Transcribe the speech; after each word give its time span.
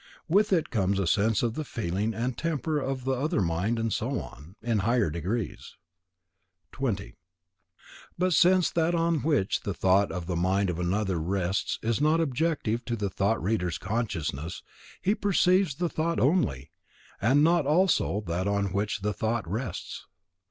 With 0.27 0.51
it 0.51 0.71
comes 0.71 0.97
a 0.97 1.05
sense 1.05 1.43
of 1.43 1.53
the 1.53 1.63
feeling 1.63 2.15
and 2.15 2.35
temper 2.35 2.79
of 2.79 3.03
the 3.03 3.11
other 3.11 3.39
mind 3.39 3.77
and 3.77 3.93
so 3.93 4.19
on, 4.19 4.55
in 4.59 4.79
higher 4.79 5.11
degrees. 5.11 5.75
20. 6.71 7.17
But 8.17 8.33
since 8.33 8.71
that 8.71 8.95
on 8.95 9.19
which 9.21 9.61
the 9.61 9.75
thought 9.75 10.11
in 10.11 10.25
the 10.25 10.35
mind 10.35 10.71
of 10.71 10.79
another 10.79 11.19
rests 11.19 11.77
is 11.83 12.01
not 12.01 12.19
objective 12.19 12.83
to 12.85 12.95
the 12.95 13.11
thought 13.11 13.43
reader's 13.43 13.77
consciousness, 13.77 14.63
he 15.03 15.13
perceives 15.13 15.75
the 15.75 15.87
thought 15.87 16.19
only, 16.19 16.71
and 17.21 17.43
not 17.43 17.67
also 17.67 18.23
that 18.25 18.47
on 18.47 18.73
which 18.73 19.01
the 19.01 19.13
thought 19.13 19.47
rests. 19.47 20.07